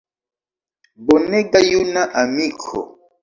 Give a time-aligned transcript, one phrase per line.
[1.05, 2.75] Bonega juna amiko!